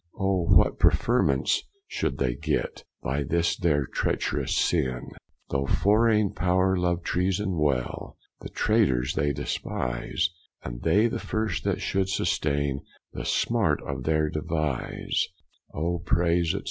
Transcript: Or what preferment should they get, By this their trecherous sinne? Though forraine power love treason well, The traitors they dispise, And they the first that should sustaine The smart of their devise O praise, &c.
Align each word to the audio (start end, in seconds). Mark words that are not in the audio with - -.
Or 0.15 0.47
what 0.47 0.79
preferment 0.79 1.47
should 1.85 2.17
they 2.17 2.33
get, 2.33 2.85
By 3.03 3.21
this 3.21 3.55
their 3.55 3.85
trecherous 3.85 4.57
sinne? 4.57 5.11
Though 5.51 5.67
forraine 5.67 6.33
power 6.33 6.75
love 6.75 7.03
treason 7.03 7.59
well, 7.59 8.17
The 8.39 8.49
traitors 8.49 9.13
they 9.13 9.31
dispise, 9.31 10.31
And 10.63 10.81
they 10.81 11.05
the 11.05 11.19
first 11.19 11.63
that 11.65 11.81
should 11.81 12.07
sustaine 12.09 12.79
The 13.13 13.25
smart 13.25 13.79
of 13.83 14.01
their 14.01 14.31
devise 14.31 15.27
O 15.71 15.99
praise, 15.99 16.49
&c. 16.53 16.59